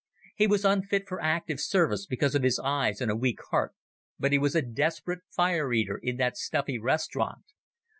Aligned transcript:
He 0.33 0.47
was 0.47 0.65
unfit 0.65 1.07
for 1.07 1.21
active 1.21 1.59
service, 1.59 2.07
because 2.07 2.33
of 2.33 2.41
his 2.41 2.57
eyes 2.57 3.01
and 3.01 3.11
a 3.11 3.15
weak 3.15 3.37
heart, 3.51 3.75
but 4.17 4.31
he 4.31 4.39
was 4.39 4.55
a 4.55 4.63
desperate 4.63 5.21
fire 5.29 5.71
eater 5.71 5.99
in 6.01 6.17
that 6.17 6.37
stuffy 6.37 6.79
restaurant. 6.79 7.45